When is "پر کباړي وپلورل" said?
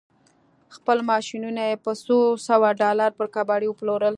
3.17-4.09